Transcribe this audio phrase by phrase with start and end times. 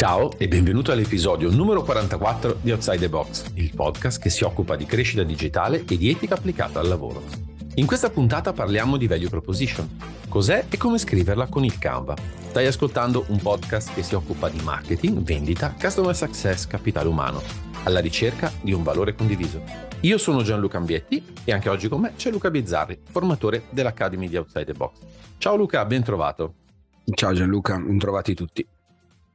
[0.00, 4.74] Ciao e benvenuto all'episodio numero 44 di Outside the Box, il podcast che si occupa
[4.74, 7.22] di crescita digitale e di etica applicata al lavoro.
[7.74, 12.16] In questa puntata parliamo di value proposition, cos'è e come scriverla con il Canva.
[12.48, 17.42] Stai ascoltando un podcast che si occupa di marketing, vendita, customer success, capitale umano,
[17.82, 19.62] alla ricerca di un valore condiviso.
[20.00, 24.38] Io sono Gianluca Ambietti e anche oggi con me c'è Luca Bizzarri, formatore dell'Academy di
[24.38, 24.96] Outside the Box.
[25.36, 26.54] Ciao Luca, ben trovato.
[27.12, 28.66] Ciao Gianluca, ben trovati tutti.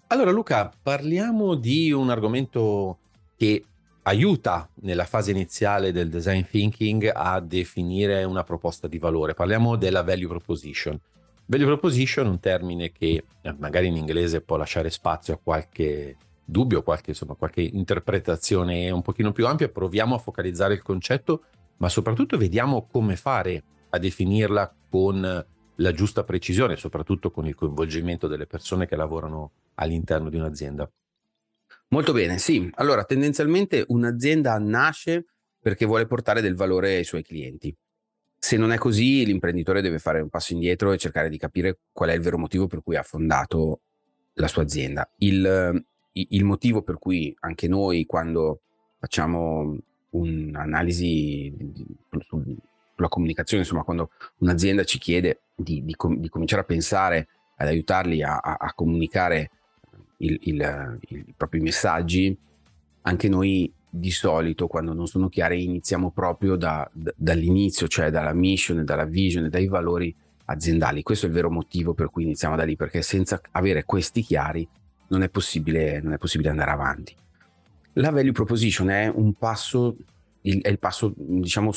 [0.08, 3.00] Allora Luca, parliamo di un argomento
[3.36, 3.64] che
[4.04, 9.34] aiuta nella fase iniziale del design thinking a definire una proposta di valore.
[9.34, 11.00] Parliamo della value proposition.
[11.48, 16.18] Value proposition è un termine che eh, magari in inglese può lasciare spazio a qualche
[16.46, 19.70] dubbio, qualche, insomma, qualche interpretazione un pochino più ampia.
[19.70, 21.46] Proviamo a focalizzare il concetto,
[21.78, 25.46] ma soprattutto vediamo come fare a definirla con
[25.78, 30.90] la giusta precisione, soprattutto con il coinvolgimento delle persone che lavorano all'interno di un'azienda.
[31.90, 32.70] Molto bene, sì.
[32.76, 35.26] Allora, tendenzialmente un'azienda nasce
[35.60, 37.76] perché vuole portare del valore ai suoi clienti.
[38.38, 42.10] Se non è così, l'imprenditore deve fare un passo indietro e cercare di capire qual
[42.10, 43.82] è il vero motivo per cui ha fondato
[44.34, 45.10] la sua azienda.
[45.18, 48.62] Il, il motivo per cui anche noi, quando
[49.00, 49.78] facciamo
[50.12, 51.56] un'analisi
[52.28, 57.68] sulla comunicazione, insomma, quando un'azienda ci chiede di, di, com- di cominciare a pensare ad
[57.68, 59.50] aiutarli a, a, a comunicare
[60.18, 62.38] il, il, i propri messaggi,
[63.02, 68.34] anche noi di solito quando non sono chiari iniziamo proprio da, da, dall'inizio, cioè dalla
[68.34, 70.14] mission, dalla vision, dai valori
[70.46, 71.02] aziendali.
[71.02, 74.68] Questo è il vero motivo per cui iniziamo da lì, perché senza avere questi chiari
[75.08, 77.16] non è possibile, non è possibile andare avanti.
[77.94, 79.96] La value proposition è un passo,
[80.42, 81.72] il, è il passo diciamo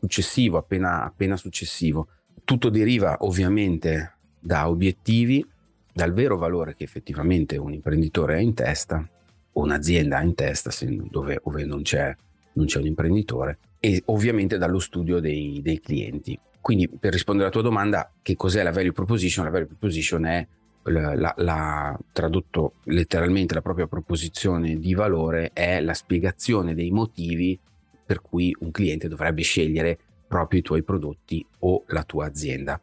[0.00, 2.08] successivo, appena, appena successivo.
[2.44, 5.46] Tutto deriva ovviamente da obiettivi,
[5.94, 9.08] dal vero valore che effettivamente un imprenditore ha in testa,
[9.52, 12.14] o un'azienda ha in testa, dove, dove non, c'è,
[12.54, 16.36] non, c'è, un imprenditore, e ovviamente dallo studio dei, dei clienti.
[16.60, 19.44] Quindi per rispondere alla tua domanda, che cos'è la value proposition?
[19.44, 20.46] La value proposition è
[20.84, 27.58] la, la, tradotto letteralmente la propria proposizione di valore è la spiegazione dei motivi
[28.04, 32.80] per cui un cliente dovrebbe scegliere proprio i tuoi prodotti o la tua azienda.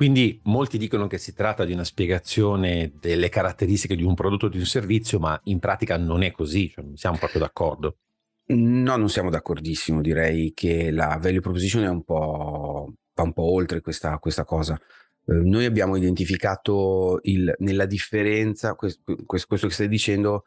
[0.00, 4.48] Quindi molti dicono che si tratta di una spiegazione delle caratteristiche di un prodotto o
[4.48, 7.98] di un servizio, ma in pratica non è così, cioè non siamo proprio d'accordo.
[8.46, 14.16] No, non siamo d'accordissimo, direi che la value proposition un va un po' oltre questa,
[14.16, 14.80] questa cosa.
[15.26, 20.44] Eh, noi abbiamo identificato il, nella differenza, questo, questo che stai dicendo,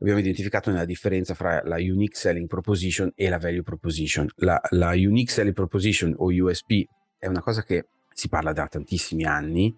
[0.00, 4.26] abbiamo identificato nella differenza fra la unique selling proposition e la value proposition.
[4.36, 6.86] La, la unique selling proposition o USP
[7.18, 9.76] è una cosa che si parla da tantissimi anni,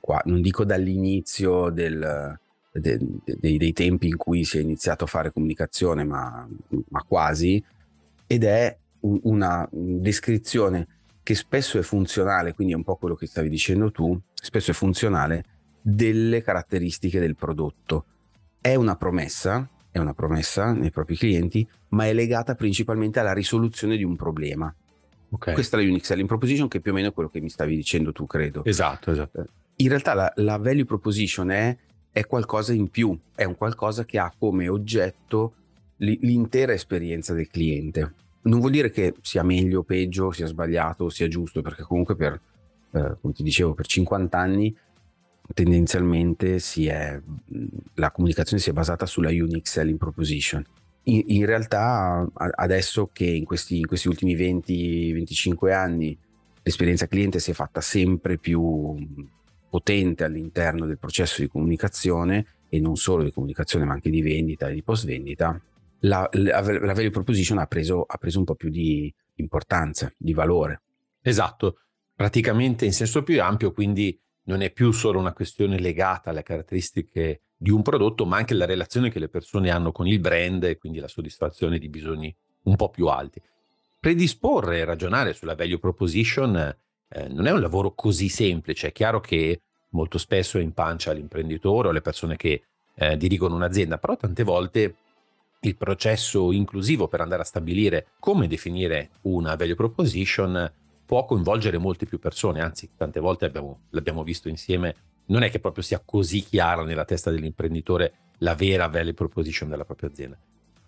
[0.00, 2.38] qua, non dico dall'inizio del,
[2.72, 6.46] de, de, de, dei tempi in cui si è iniziato a fare comunicazione, ma,
[6.88, 7.62] ma quasi,
[8.26, 10.86] ed è un, una descrizione
[11.22, 14.74] che spesso è funzionale, quindi è un po' quello che stavi dicendo tu, spesso è
[14.74, 15.44] funzionale
[15.80, 18.04] delle caratteristiche del prodotto.
[18.60, 23.96] È una promessa, è una promessa nei propri clienti, ma è legata principalmente alla risoluzione
[23.96, 24.74] di un problema.
[25.30, 25.54] Okay.
[25.54, 27.76] Questa è la Unix Selling Proposition, che è più o meno quello che mi stavi
[27.76, 28.64] dicendo tu, credo.
[28.64, 29.46] Esatto, esatto.
[29.76, 31.76] In realtà la, la Value Proposition è,
[32.10, 35.54] è, qualcosa in più, è un qualcosa che ha come oggetto
[35.98, 38.14] l'intera esperienza del cliente.
[38.42, 42.40] Non vuol dire che sia meglio, peggio, sia sbagliato, sia giusto, perché comunque per,
[42.92, 44.76] eh, come ti dicevo, per 50 anni
[45.54, 47.20] tendenzialmente è,
[47.94, 50.64] la comunicazione si è basata sulla Unix Selling Proposition
[51.08, 56.16] in, in realtà adesso che in questi, in questi ultimi 20-25 anni
[56.62, 58.94] l'esperienza cliente si è fatta sempre più
[59.68, 64.68] potente all'interno del processo di comunicazione e non solo di comunicazione ma anche di vendita
[64.68, 65.60] e di post vendita,
[66.00, 70.34] la, la, la value proposition ha preso, ha preso un po' più di importanza, di
[70.34, 70.82] valore.
[71.22, 71.80] Esatto,
[72.14, 77.42] praticamente in senso più ampio, quindi non è più solo una questione legata alle caratteristiche
[77.60, 80.78] di un prodotto, ma anche la relazione che le persone hanno con il brand e
[80.78, 83.42] quindi la soddisfazione di bisogni un po' più alti.
[83.98, 89.20] Predisporre e ragionare sulla value proposition eh, non è un lavoro così semplice, è chiaro
[89.20, 92.62] che molto spesso è in pancia all'imprenditore o alle persone che
[92.94, 94.94] eh, dirigono un'azienda, però tante volte
[95.60, 100.72] il processo inclusivo per andare a stabilire come definire una value proposition
[101.04, 104.94] può coinvolgere molte più persone, anzi tante volte abbiamo, l'abbiamo visto insieme
[105.28, 109.84] non è che proprio sia così chiara nella testa dell'imprenditore la vera value proposition della
[109.84, 110.38] propria azienda.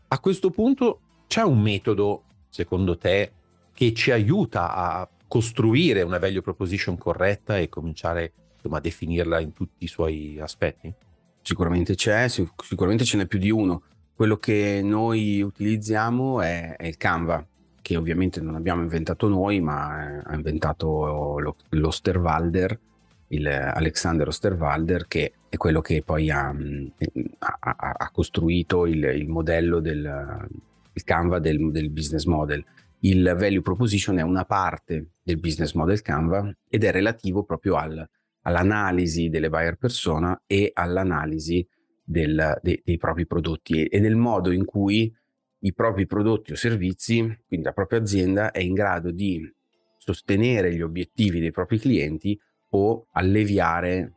[0.09, 3.33] A questo punto c'è un metodo, secondo te,
[3.73, 9.53] che ci aiuta a costruire una value proposition corretta e cominciare insomma, a definirla in
[9.53, 10.93] tutti i suoi aspetti?
[11.43, 13.83] sicuramente c'è, sicuramente ce n'è più di uno.
[14.15, 17.45] Quello che noi utilizziamo è, è il Canva,
[17.81, 22.79] che ovviamente non abbiamo inventato noi, ma ha inventato lo, l'Osterwalder,
[23.33, 29.81] il Alexander Osterwalder, che è quello che poi ha, ha, ha costruito il, il, modello
[29.81, 30.49] del
[30.93, 32.65] il Canva del, del business model.
[33.01, 38.07] Il value proposition è una parte del business model Canva ed è relativo proprio al,
[38.43, 41.67] all'analisi delle buyer persona e all'analisi
[42.03, 45.13] del, de, dei propri prodotti e del modo in cui
[45.63, 49.41] i propri prodotti o servizi, quindi la propria azienda, è in grado di
[49.97, 52.39] sostenere gli obiettivi dei propri clienti
[52.71, 54.13] o alleviare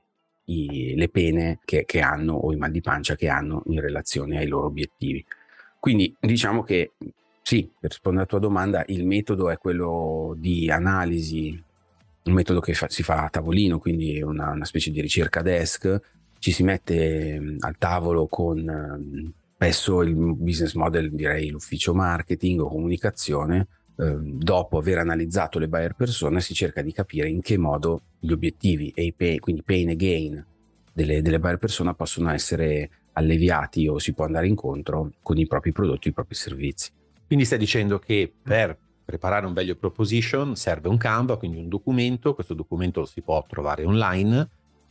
[0.46, 4.38] i, le pene che, che hanno o i mal di pancia che hanno in relazione
[4.38, 5.24] ai loro obiettivi.
[5.80, 6.92] Quindi diciamo che
[7.42, 11.62] sì, per rispondere alla tua domanda, il metodo è quello di analisi,
[12.24, 16.00] un metodo che fa, si fa a tavolino, quindi una, una, specie di ricerca desk,
[16.40, 23.68] ci si mette al tavolo con spesso il business model, direi l'ufficio marketing o comunicazione,
[23.96, 28.92] dopo aver analizzato le buyer persone si cerca di capire in che modo gli obiettivi
[28.96, 30.46] e i pay, quindi pain e gain
[30.92, 35.72] delle, delle buyer persona possono essere alleviati o si può andare incontro con i propri
[35.72, 36.92] prodotti, i propri servizi.
[37.26, 42.34] Quindi stai dicendo che per preparare un value proposition serve un Canva, quindi un documento,
[42.34, 44.50] questo documento lo si può trovare online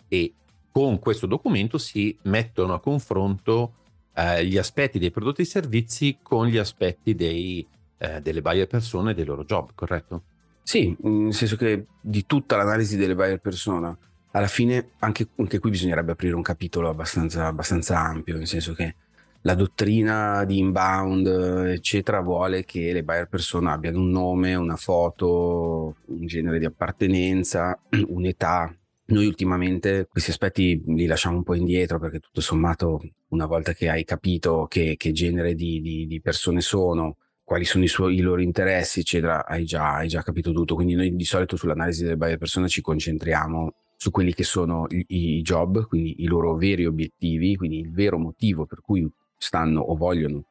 [0.09, 0.35] e
[0.71, 3.75] con questo documento si mettono a confronto
[4.15, 7.67] eh, gli aspetti dei prodotti e servizi con gli aspetti dei,
[8.03, 10.25] eh, delle buyer persone e dei loro job, corretto?
[10.63, 13.97] Sì, nel senso che di tutta l'analisi delle buyer persona,
[14.33, 18.97] alla fine anche, anche qui bisognerebbe aprire un capitolo abbastanza, abbastanza ampio, nel senso che
[19.43, 21.27] la dottrina di inbound,
[21.69, 27.79] eccetera, vuole che le buyer persona abbiano un nome, una foto, un genere di appartenenza,
[28.09, 28.75] un'età.
[29.05, 33.89] Noi ultimamente questi aspetti li lasciamo un po' indietro perché tutto sommato una volta che
[33.91, 37.17] hai capito che, che genere di, di, di, persone sono,
[37.53, 40.75] quali sono i, suoi, i loro interessi, eccetera, hai già, hai già, capito tutto.
[40.75, 45.05] Quindi noi di solito sull'analisi delle buyer persona ci concentriamo su quelli che sono i,
[45.09, 49.07] i job, quindi i loro veri obiettivi, quindi il vero motivo per cui
[49.37, 50.45] stanno o vogliono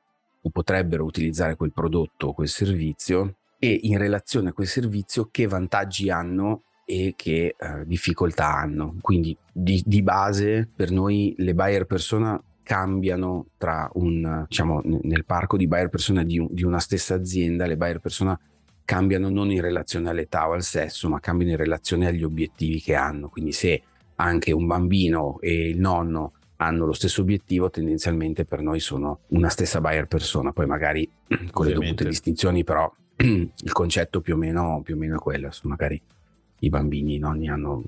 [0.44, 5.48] o potrebbero utilizzare quel prodotto o quel servizio e in relazione a quel servizio che
[5.48, 8.98] vantaggi hanno e che uh, difficoltà hanno.
[9.02, 12.40] Quindi di, di, base per noi le buyer persona
[12.72, 17.66] cambiano tra un, diciamo, nel parco di buyer persona di, un, di una stessa azienda,
[17.66, 18.40] le buyer persona
[18.86, 22.96] cambiano non in relazione all'età o al sesso, ma cambiano in relazione agli obiettivi che
[22.96, 23.28] hanno.
[23.28, 23.82] Quindi se
[24.16, 29.50] anche un bambino e il nonno hanno lo stesso obiettivo, tendenzialmente per noi sono una
[29.50, 31.68] stessa buyer persona, poi magari con Ovviamente.
[31.68, 36.02] le dovute distinzioni, però il concetto più o meno, più o meno è quello, magari
[36.60, 37.84] i bambini, i nonni hanno,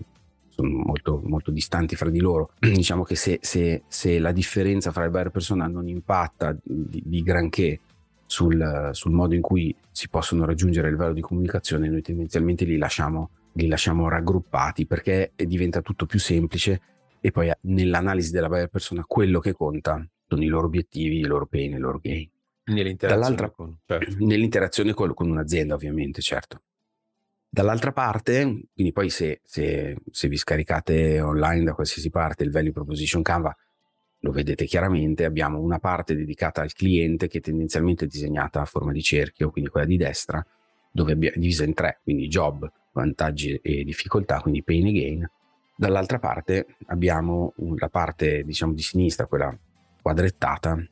[0.55, 2.51] sono molto, molto distanti fra di loro.
[2.59, 7.23] diciamo che se, se, se, la differenza fra le buyer persona non impatta di, di
[7.23, 7.79] granché
[8.25, 12.77] sul, sul, modo in cui si possono raggiungere il livello di comunicazione, noi tendenzialmente li
[12.77, 16.81] lasciamo, li lasciamo raggruppati perché diventa tutto più semplice
[17.19, 21.45] e poi nell'analisi della buyer persona quello che conta sono i loro obiettivi, i loro
[21.45, 22.29] pain, i loro gain.
[22.65, 24.15] Nell'interazione, con, certo.
[24.25, 26.61] nell'interazione con, con, un'azienda ovviamente, certo.
[27.53, 28.41] Dall'altra parte,
[28.73, 33.55] quindi poi se, se, se, vi scaricate online da qualsiasi parte il Value Proposition Canva,
[34.21, 38.91] lo vedete chiaramente, abbiamo una parte dedicata al cliente che tendenzialmente è disegnata a forma
[38.91, 40.43] di cerchio, quindi quella di destra,
[40.91, 45.29] dove è divisa in tre, quindi job, vantaggi e difficoltà, quindi pain e gain,
[45.75, 49.55] Dall'altra parte abbiamo la parte diciamo di sinistra, quella
[50.01, 50.83] quadrettata,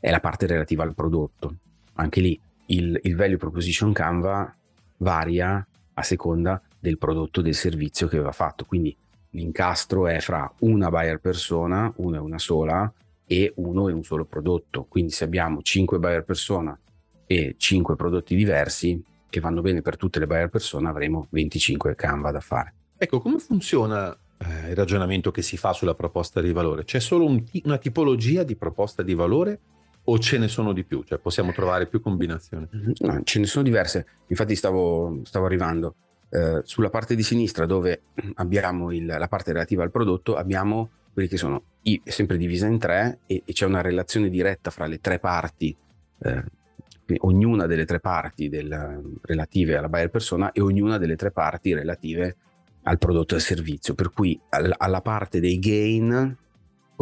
[0.00, 1.58] è la parte relativa al prodotto.
[1.94, 4.52] Anche lì il, il value proposition Canva
[4.98, 8.64] varia a seconda del prodotto del servizio che va fatto.
[8.64, 8.96] Quindi
[9.30, 12.92] l'incastro è fra una buyer persona, una e una sola,
[13.26, 14.84] e uno e un solo prodotto.
[14.84, 16.78] Quindi se abbiamo 5 buyer persona
[17.26, 22.30] e 5 prodotti diversi che vanno bene per tutte le buyer persona, avremo 25 Canva
[22.30, 22.74] da fare.
[22.98, 26.84] Ecco, come funziona eh, il ragionamento che si fa sulla proposta di valore?
[26.84, 29.60] C'è solo un una tipologia di proposta di valore
[30.04, 31.02] o ce ne sono di più?
[31.02, 32.68] Cioè possiamo trovare più combinazioni?
[32.74, 32.92] Mm-hmm.
[33.00, 34.06] No, ce ne sono diverse.
[34.28, 35.94] Infatti stavo, stavo arrivando.
[36.28, 38.02] Eh, sulla parte di sinistra dove
[38.34, 42.78] abbiamo il, la parte relativa al prodotto abbiamo quelli che sono i, sempre divisa in
[42.78, 45.76] tre e, e, c'è una relazione diretta fra le tre parti
[46.20, 46.44] eh,
[47.18, 52.36] ognuna delle tre parti del, relative alla buyer persona e ognuna delle tre parti relative
[52.84, 56.36] al prodotto e al servizio, per cui alla parte dei gain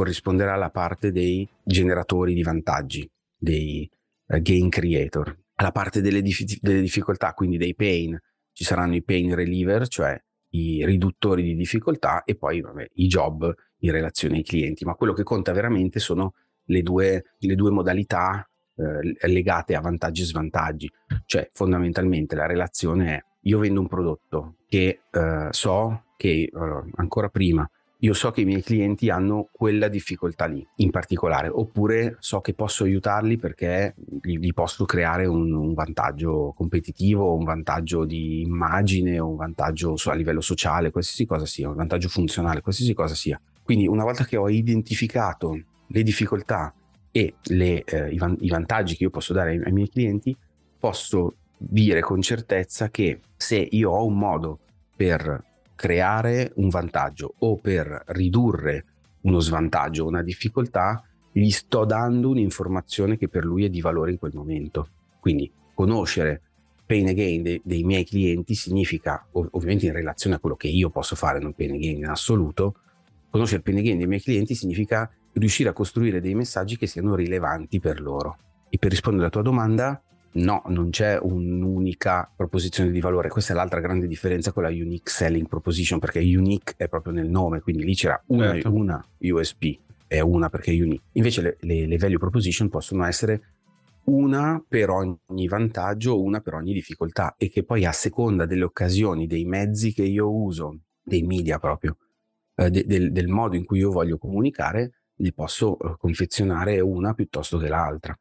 [0.00, 3.86] corrisponderà la parte dei generatori di vantaggi, dei
[4.28, 5.38] uh, gain creator.
[5.56, 8.18] Alla parte delle, dif- delle difficoltà, quindi dei pain,
[8.54, 10.18] ci saranno i pain reliever, cioè
[10.52, 15.12] i riduttori di difficoltà, e poi vabbè, i job in relazione ai clienti, ma quello
[15.12, 16.32] che conta veramente sono
[16.64, 20.90] le due, le due modalità eh, legate a vantaggi e svantaggi.
[21.26, 27.28] Cioè, fondamentalmente la relazione è io vendo un prodotto che eh, so che uh, ancora
[27.28, 27.70] prima
[28.02, 32.54] io so che i miei clienti hanno quella difficoltà lì in particolare, oppure so che
[32.54, 39.36] posso aiutarli perché gli, posso creare un, un, vantaggio competitivo, un vantaggio di immagine, un
[39.36, 43.40] vantaggio a livello sociale, qualsiasi cosa sia, un vantaggio funzionale, qualsiasi cosa sia.
[43.62, 46.72] Quindi una volta che ho identificato le difficoltà
[47.12, 50.34] e le, eh, i, van- i, vantaggi che io posso dare ai, ai miei clienti,
[50.78, 54.60] posso dire con certezza che se io ho un modo
[54.96, 55.48] per
[55.80, 58.84] creare un vantaggio o per ridurre
[59.22, 64.18] uno svantaggio, una difficoltà, gli sto dando un'informazione che per lui è di valore in
[64.18, 64.88] quel momento.
[65.20, 66.42] Quindi conoscere
[66.84, 70.68] pain and gain de- dei miei clienti significa, ov- ovviamente in relazione a quello che
[70.68, 72.74] io posso fare, non pain and gain in assoluto,
[73.30, 76.86] conoscere il pain and gain dei miei clienti significa riuscire a costruire dei messaggi che
[76.86, 78.36] siano rilevanti per loro.
[78.68, 79.98] E per rispondere alla tua domanda,
[80.32, 83.28] No, non c'è un'unica proposizione di valore.
[83.28, 87.28] Questa è l'altra grande differenza con la Unique Selling Proposition, perché unique è proprio nel
[87.28, 88.72] nome, quindi lì c'era una, certo.
[88.72, 91.08] una USP, è una perché è unique.
[91.12, 93.54] Invece le, le, le value proposition possono essere
[94.04, 99.26] una per ogni vantaggio, una per ogni difficoltà e che poi a seconda delle occasioni,
[99.26, 101.96] dei mezzi che io uso, dei media proprio,
[102.54, 107.14] eh, de, del, del modo in cui io voglio comunicare, ne posso eh, confezionare una
[107.14, 108.16] piuttosto che l'altra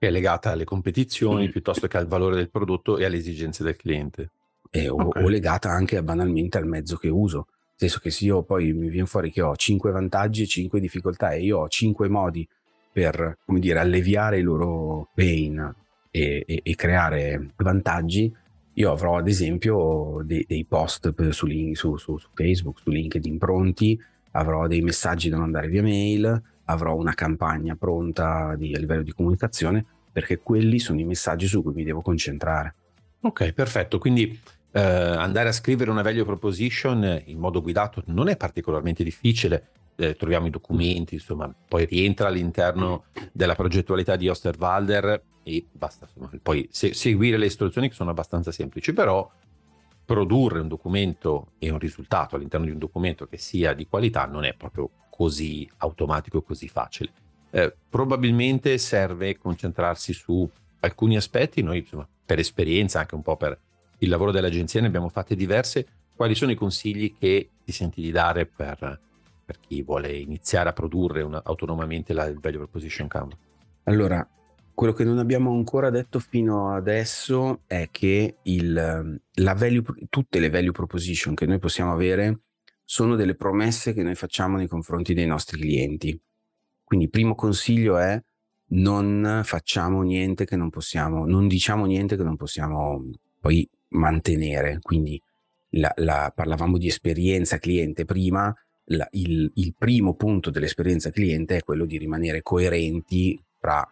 [0.00, 1.50] che è legata alle competizioni mm.
[1.50, 4.30] piuttosto che al valore del prodotto e alle esigenze del cliente.
[4.70, 5.22] Eh, o, okay.
[5.22, 7.48] o, legata anche banalmente al mezzo che uso.
[7.78, 10.80] Nel senso che se io poi mi viene fuori che ho 5 vantaggi e 5
[10.80, 12.48] difficoltà e io ho 5 modi
[12.90, 15.74] per, come dire, alleviare i loro pain
[16.10, 18.34] e, e, e creare vantaggi,
[18.72, 24.00] io avrò ad esempio dei, dei post su, su, su, su, Facebook, su LinkedIn pronti,
[24.30, 29.12] avrò dei messaggi da mandare via mail, avrò una campagna pronta di, a livello di
[29.12, 32.74] comunicazione perché quelli sono i messaggi su cui mi devo concentrare.
[33.20, 33.98] Ok, perfetto.
[33.98, 34.38] Quindi
[34.72, 39.68] eh, andare a scrivere una value proposition in modo guidato non è particolarmente difficile.
[39.96, 46.06] Eh, troviamo i documenti, insomma, poi rientra all'interno della progettualità di Osterwalder e basta.
[46.06, 49.30] Insomma, poi se- seguire le istruzioni che sono abbastanza semplici, però
[50.10, 54.44] produrre un documento e un risultato all'interno di un documento che sia di qualità non
[54.44, 57.12] è proprio così automatico e così facile.
[57.50, 60.50] Eh, probabilmente serve concentrarsi su
[60.80, 63.56] alcuni aspetti, noi insomma, per esperienza, anche un po' per
[63.98, 65.86] il lavoro dell'agenzia, ne abbiamo fatte diverse.
[66.16, 69.00] Quali sono i consigli che ti senti di dare per,
[69.44, 73.36] per chi vuole iniziare a produrre una, autonomamente la value proposition Canva?
[73.84, 74.28] Allora,
[74.80, 80.72] quello che non abbiamo ancora detto fino adesso è che il, value, tutte le value
[80.72, 82.44] proposition che noi possiamo avere
[82.82, 86.18] sono delle promesse che noi facciamo nei confronti dei nostri clienti.
[86.82, 88.18] Quindi il primo consiglio è
[88.68, 93.04] non facciamo niente che non possiamo, non diciamo niente che non possiamo
[93.38, 94.78] poi mantenere.
[94.80, 95.22] Quindi
[95.72, 98.50] la, la, parlavamo di esperienza cliente prima,
[98.84, 103.86] la, il, il primo punto dell'esperienza cliente è quello di rimanere coerenti tra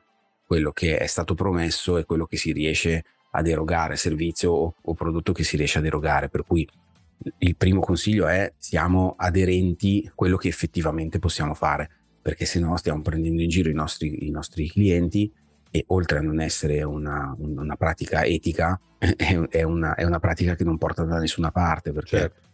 [0.48, 4.94] quello che è stato promesso e quello che si riesce ad erogare, servizio o, o
[4.94, 6.30] prodotto che si riesce ad erogare.
[6.30, 6.66] Per cui
[7.40, 11.90] il primo consiglio è siamo aderenti a quello che effettivamente possiamo fare,
[12.22, 15.30] perché se no stiamo prendendo in giro i nostri, i nostri clienti
[15.70, 20.64] e oltre a non essere una, una pratica etica, è una, è una, pratica che
[20.64, 22.47] non porta da nessuna parte, perché certo.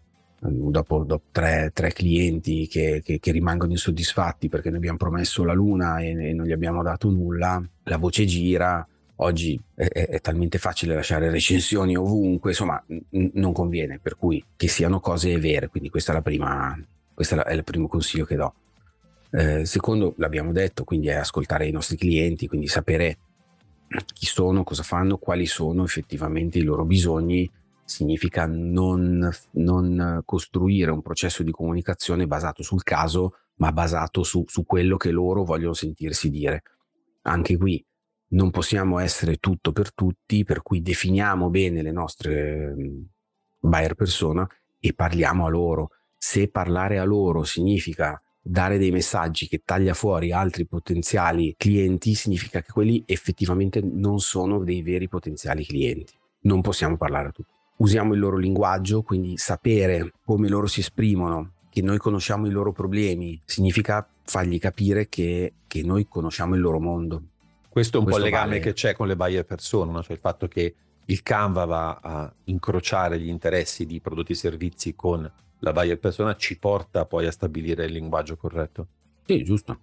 [0.49, 5.53] Dopo, dopo tre, tre, clienti che, che, che, rimangono insoddisfatti perché noi abbiamo promesso la
[5.53, 8.87] luna e, e non gli abbiamo dato nulla, la voce gira,
[9.19, 14.67] Oggi è, è, talmente facile lasciare recensioni ovunque, insomma, n- non conviene, per cui che
[14.67, 16.77] siano cose vere, quindi questa è la prima,
[17.15, 18.55] questo è, è il primo consiglio che do.
[19.31, 23.19] Eh, secondo, l'abbiamo detto, quindi è ascoltare i nostri clienti, quindi sapere
[24.13, 27.49] chi sono, cosa fanno, quali sono effettivamente i loro bisogni,
[27.85, 34.65] significa non, non costruire un processo di comunicazione basato sul caso, ma basato su, su
[34.65, 36.63] quello che loro vogliono sentirsi dire.
[37.23, 37.85] Anche qui
[38.29, 42.75] non possiamo essere tutto per tutti, per cui definiamo bene le nostre
[43.59, 44.47] buyer persona
[44.81, 45.91] e parliamo a loro.
[46.17, 52.61] Se parlare a loro significa dare dei messaggi che taglia fuori altri potenziali clienti, significa
[52.61, 56.13] che quelli effettivamente non sono dei veri potenziali clienti.
[56.41, 57.54] Non possiamo parlare a tutti.
[57.77, 62.73] Usiamo il loro linguaggio, quindi sapere come loro si esprimono, che noi conosciamo i loro
[62.73, 67.23] problemi, significa fargli capire che, che noi conosciamo il loro mondo
[67.75, 68.61] questo è un Questo po' il legame vale.
[68.61, 70.01] che c'è con le buyer persone, no?
[70.01, 70.75] cioè il fatto che
[71.07, 75.29] il Canva va a incrociare gli interessi di prodotti e servizi con
[75.59, 78.87] la buyer persona ci porta poi a stabilire il linguaggio corretto.
[79.27, 79.77] Sì, giusto.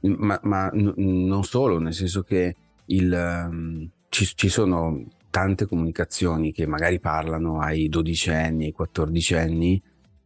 [0.00, 2.54] Ma, ma n- non solo, nel senso che
[2.84, 9.34] il, um, ci, ci, sono tante comunicazioni che magari parlano ai 12 anni, ai 14
[9.34, 9.82] anni,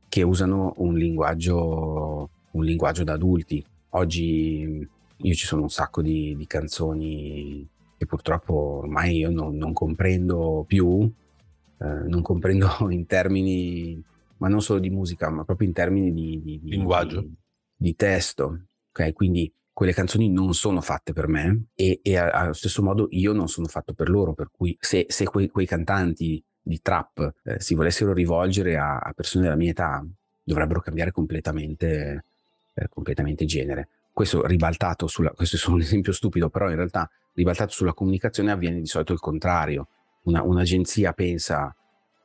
[0.08, 3.64] che usano un linguaggio, un linguaggio da adulti.
[3.90, 9.72] Oggi io ci sono un sacco di, di canzoni che purtroppo ormai io non, non
[9.72, 11.10] comprendo più,
[11.78, 14.02] eh, non comprendo in termini,
[14.38, 17.24] ma non solo di musica, ma proprio in termini di, di, di linguaggio,
[17.76, 18.66] di, testo.
[18.90, 23.32] Ok, quindi quelle canzoni non sono fatte per me e, e allo stesso modo io
[23.32, 27.60] non sono fatto per loro, per cui se, se quei, quei, cantanti di trap eh,
[27.60, 30.06] si volessero rivolgere a, a, persone della mia età,
[30.44, 32.24] dovrebbero cambiare completamente,
[32.72, 33.88] eh, completamente genere.
[34.12, 38.78] Questo ribaltato sulla, questo è un esempio stupido, però in realtà ribaltato sulla comunicazione avviene
[38.78, 39.88] di solito il contrario.
[40.22, 41.74] Una, un'agenzia pensa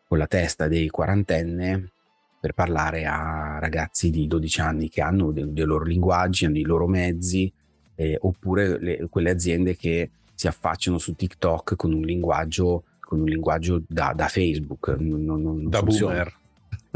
[0.08, 1.94] con la testa dei quarantenne
[2.40, 6.64] per parlare a ragazzi di 12 anni che hanno dei, dei loro linguaggi, hanno i
[6.64, 7.52] loro mezzi,
[7.96, 13.26] eh, oppure le, quelle aziende che si affacciano su TikTok con un linguaggio, con un
[13.26, 14.96] linguaggio da, da Facebook.
[15.00, 16.14] Non, non, non da funziona.
[16.14, 16.38] boomer.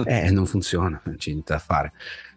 [0.05, 1.91] Eh, non funziona, non c'è niente da fare.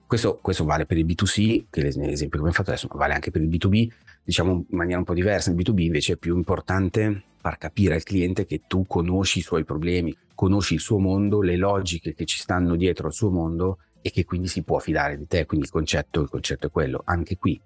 [0.05, 3.15] Questo, questo, vale per il B2C, che è l'esempio che abbiamo fatto adesso, ma vale
[3.15, 3.89] anche per il B2B,
[4.23, 5.51] diciamo in maniera un po' diversa.
[5.51, 9.65] Nel B2B invece è più importante far capire al cliente che tu conosci i suoi
[9.65, 14.13] problemi, conosci il suo mondo, le logiche che ci stanno dietro al suo mondo e
[14.13, 15.47] che quindi si può fidare di te.
[15.47, 17.03] Quindi il concetto, il concetto è quello.
[17.05, 17.61] Anche qui,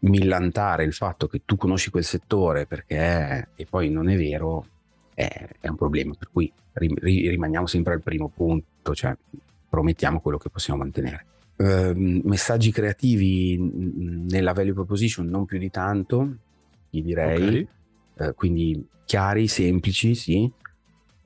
[0.00, 4.66] millantare il fatto che tu conosci quel settore perché è, e poi non è vero
[5.14, 6.14] è, è un problema.
[6.16, 9.16] Per cui ri, ri, rimaniamo sempre al primo punto, cioè
[9.68, 11.26] promettiamo quello che possiamo mantenere.
[11.56, 16.36] Uh, messaggi creativi nella value proposition non più di tanto,
[16.90, 17.66] gli direi.
[18.14, 18.28] Okay.
[18.28, 20.50] Uh, quindi chiari, semplici, sì,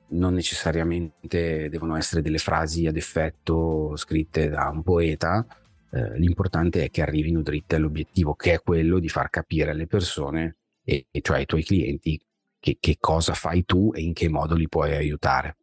[0.09, 5.45] non necessariamente devono essere delle frasi ad effetto scritte da un poeta,
[5.91, 10.57] eh, l'importante è che arrivino dritte all'obiettivo, che è quello di far capire alle persone,
[10.83, 12.19] e, e cioè ai tuoi clienti,
[12.59, 15.57] che, che, cosa fai tu e in che modo li puoi aiutare.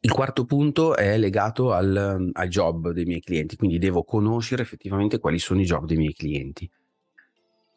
[0.00, 5.18] Il quarto punto è legato al, al job dei miei clienti, quindi devo conoscere effettivamente
[5.18, 6.70] quali sono i job dei miei clienti.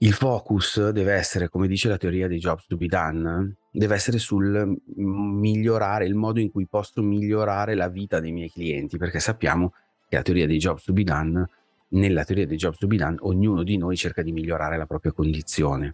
[0.04, 4.18] Il focus deve essere, come dice la teoria dei jobs to be done, deve essere
[4.18, 9.74] sul migliorare il modo in cui posso migliorare la vita dei miei clienti, perché sappiamo
[10.10, 11.48] che la teoria dei jobs to be done,
[11.90, 15.12] nella teoria dei jobs to be done, ognuno di noi cerca di migliorare la propria
[15.12, 15.94] condizione.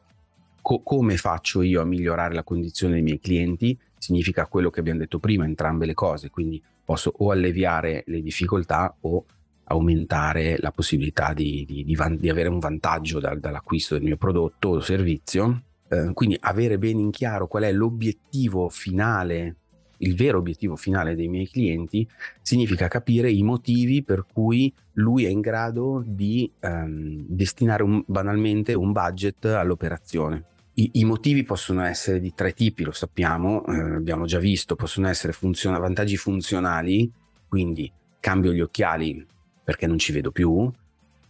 [0.62, 3.78] Co- come faccio io a migliorare la condizione dei miei clienti?
[3.98, 8.96] Significa quello che abbiamo detto prima, entrambe le cose, quindi posso o alleviare le difficoltà
[9.02, 9.26] o
[9.67, 14.17] aumentare la possibilità di, di, di, van- di avere un vantaggio da, dall'acquisto del mio
[14.17, 15.63] prodotto o servizio.
[15.89, 19.56] Eh, quindi avere bene in chiaro qual è l'obiettivo finale,
[19.99, 22.08] il vero obiettivo finale dei miei clienti,
[22.41, 28.73] significa capire i motivi per cui lui è in grado di ehm, destinare un, banalmente
[28.73, 30.43] un budget all'operazione.
[30.75, 35.08] I, I, motivi possono essere di tre tipi, lo sappiamo, eh, abbiamo già visto, possono
[35.08, 37.12] essere funziona- vantaggi funzionali,
[37.47, 39.25] quindi cambio gli occhiali
[39.67, 40.71] perché non ci vedo più,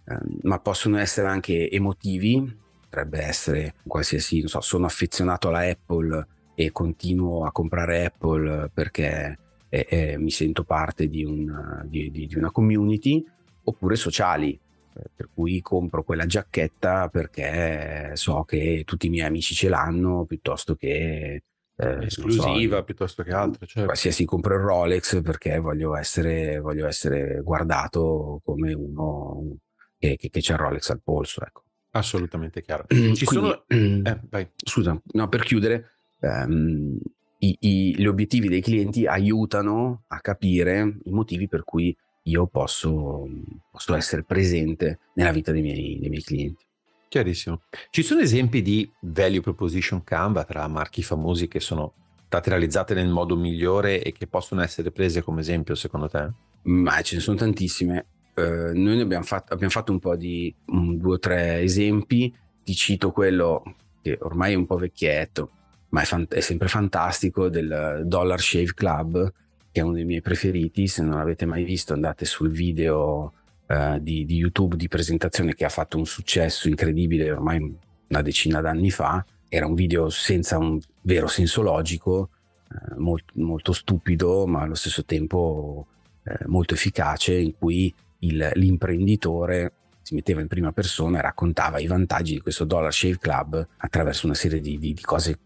[0.05, 6.27] eh, ma possono essere anche emotivi, potrebbe essere qualsiasi, non so, sono affezionato alla Apple
[6.53, 12.27] e continuo a comprare Apple perché eh, eh, mi sento parte di, un, di, di,
[12.27, 13.25] di una community,
[13.63, 19.55] oppure sociali, eh, per cui compro quella giacchetta perché so che tutti i miei amici
[19.55, 21.41] ce l'hanno piuttosto che
[21.77, 23.65] eh, esclusiva so, piuttosto che altro.
[23.65, 23.85] Certo.
[23.85, 29.57] Qualsiasi compro il Rolex perché voglio essere, voglio essere guardato come uno
[29.97, 31.41] che, che, che, c'è il Rolex al polso.
[31.45, 31.63] Ecco.
[31.91, 32.85] Assolutamente chiaro.
[32.89, 33.63] Ci Quindi, sono...
[33.67, 36.97] eh, scusa, no, per chiudere, um,
[37.39, 43.25] i, i, gli obiettivi dei clienti aiutano a capire i motivi per cui io posso,
[43.71, 46.65] posso essere presente nella vita dei miei, dei miei clienti.
[47.09, 47.61] Chiarissimo.
[47.89, 51.93] Ci sono esempi di value proposition Canva tra marchi famosi che sono
[52.27, 56.29] state realizzate nel modo migliore e che possono essere prese come esempio secondo te?
[56.63, 58.05] Ma ce ne sono tantissime.
[58.35, 62.35] Uh, noi abbiamo fatto, abbiamo fatto, un po' di um, due o tre esempi.
[62.63, 63.63] Ti cito quello
[64.01, 65.49] che ormai è un po' vecchietto,
[65.89, 69.33] ma è, fant- è sempre fantastico del Dollar Shave Club,
[69.71, 70.87] che è uno dei miei preferiti.
[70.87, 73.31] Se non l'avete mai visto, andate sul video
[73.67, 77.75] uh, di, di, YouTube di presentazione che ha fatto un successo incredibile ormai
[78.07, 79.25] una decina d'anni fa.
[79.49, 82.29] Era un video senza un vero senso logico,
[82.69, 85.87] uh, molto, molto, stupido, ma allo stesso tempo
[86.23, 89.73] uh, molto efficace, in cui il, l'imprenditore
[90.07, 94.25] si metteva in prima persona e raccontava i vantaggi di questo Dollar Shave Club attraverso
[94.25, 95.37] una serie di, di, di cose,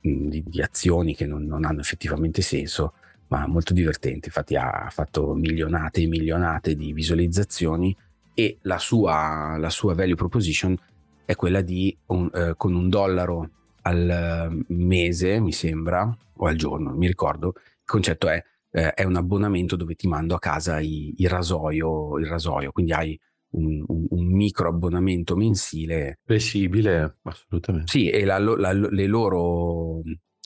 [0.00, 2.94] di, di, azioni che non, non hanno effettivamente senso,
[3.30, 4.26] ma molto divertente.
[4.26, 7.96] Infatti ha fatto milionate e milionate di visualizzazioni
[8.34, 10.76] e la sua, la sua value proposition
[11.24, 13.50] è quella di un, eh, con un dollaro
[13.82, 17.54] al mese, mi sembra, o al giorno, mi ricordo.
[17.56, 22.18] Il concetto è, eh, è un abbonamento dove ti mando a casa i, i rasoio,
[22.18, 23.18] il rasoio, quindi hai
[23.52, 26.18] un, un, un, micro abbonamento mensile.
[26.24, 27.90] Flessibile, assolutamente.
[27.90, 30.02] Sì, e la, la, le loro,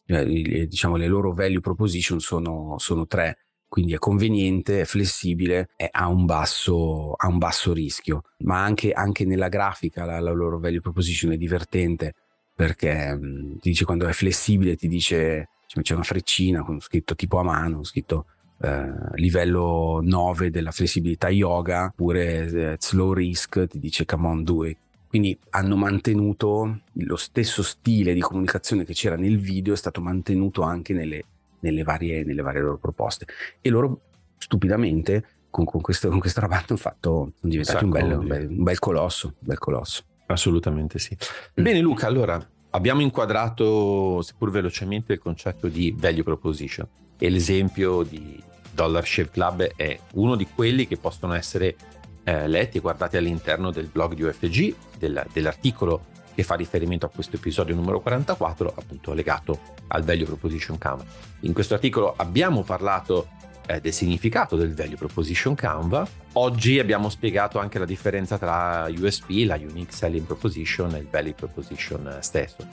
[0.07, 3.39] eh, diciamo, le loro value proposition sono, sono tre
[3.75, 8.23] quindi è conveniente, è flessibile e ha un basso, un basso rischio.
[8.45, 12.15] Ma anche, anche nella grafica la, la, loro value proposition è divertente
[12.55, 17.17] perché mh, mm, ti dice quando è flessibile, ti dice c'è una freccina con scritto
[17.17, 18.27] tipo a mano, scritto
[18.61, 24.65] eh, livello 9 della flessibilità yoga, oppure eh, slow risk, ti dice come on do
[24.67, 24.79] it.
[25.15, 30.63] Quindi hanno mantenuto lo stesso stile di comunicazione che c'era nel video, è stato mantenuto
[30.63, 31.23] anche nelle,
[31.61, 33.25] nelle, varie, nelle varie, loro proposte.
[33.61, 34.01] E loro
[34.39, 38.49] stupidamente con, con, questo, con questa roba hanno fatto, sono diventati un bel, un, bel,
[38.49, 40.03] un bel, colosso, un bel colosso.
[40.27, 41.17] Assolutamente sì.
[41.61, 41.63] Mm.
[41.63, 48.43] Bene Luca, allora abbiamo inquadrato, seppur velocemente, il concetto di value proposition e l'esempio di
[48.73, 51.77] Dollar Shave Club è uno di quelli che possono essere
[52.25, 57.11] eh, letti e guardati all'interno del blog di UFG, del, dell'articolo che fa riferimento a
[57.11, 59.59] questo episodio numero 44, appunto legato
[59.89, 61.05] al Value Proposition Canva.
[61.41, 63.29] In questo articolo abbiamo parlato
[63.67, 66.07] eh, del significato del Value Proposition Canva.
[66.33, 71.35] Oggi abbiamo spiegato anche la differenza tra USP, la Unique Selling Proposition e il Value
[71.35, 72.67] Proposition stesso.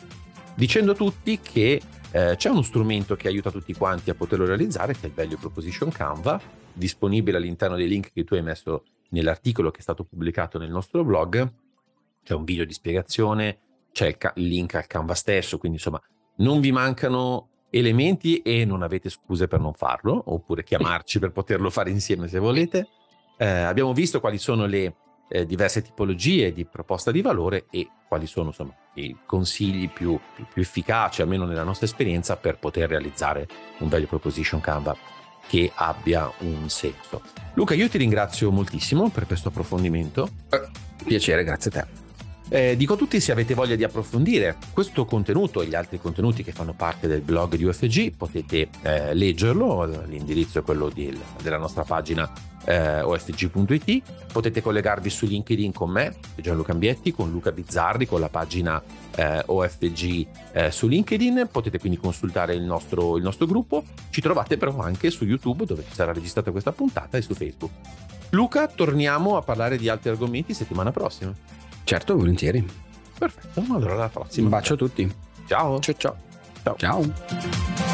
[0.55, 4.93] Dicendo a tutti che eh, c'è uno strumento che aiuta tutti quanti a poterlo realizzare,
[4.93, 6.41] che è il Value Proposition Canva,
[6.73, 11.03] disponibile all'interno dei link che tu hai messo nell'articolo che è stato pubblicato nel nostro
[11.03, 11.53] blog.
[12.23, 13.59] C'è un video di spiegazione,
[13.91, 16.01] c'è il, ca- link al Canva stesso, quindi insomma
[16.37, 21.69] non vi mancano elementi e non avete scuse per non farlo, oppure chiamarci per poterlo
[21.69, 22.87] fare insieme se volete.
[23.37, 24.95] Eh, abbiamo visto quali sono le
[25.29, 30.45] eh, diverse tipologie di proposta di valore e quali sono insomma, i consigli più, più,
[30.51, 33.47] più, efficaci, almeno nella nostra esperienza, per poter realizzare
[33.79, 34.95] un value proposition Canva
[35.51, 37.21] che abbia un senso.
[37.55, 40.29] Luca, io ti ringrazio moltissimo per questo approfondimento.
[40.49, 40.69] Eh,
[41.03, 42.00] piacere, grazie a te.
[42.53, 46.43] Eh, dico a tutti se avete voglia di approfondire questo contenuto e gli altri contenuti
[46.43, 51.57] che fanno parte del blog di UFG potete eh, leggerlo, l'indirizzo è quello di, della
[51.57, 52.29] nostra pagina
[52.65, 54.01] eh, ofg.it,
[54.33, 58.83] potete collegarvi su LinkedIn con me, Gianluca Ambietti, con Luca Bizzarri, con la pagina
[59.15, 64.57] eh, OFG eh, su LinkedIn, potete quindi consultare il nostro, il nostro gruppo, ci trovate
[64.57, 67.71] però anche su YouTube dove sarà registrata questa puntata e su Facebook.
[68.31, 71.50] Luca, torniamo a parlare di altri argomenti settimana prossima.
[71.91, 72.65] Certo, volentieri.
[73.19, 74.45] Perfetto, allora alla prossima.
[74.45, 75.13] Un bacio a tutti.
[75.45, 75.77] Ciao.
[75.81, 76.15] Ciao ciao.
[76.63, 76.75] Ciao.
[76.77, 77.90] ciao.